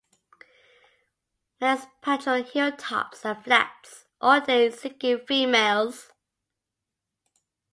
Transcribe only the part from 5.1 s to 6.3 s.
females.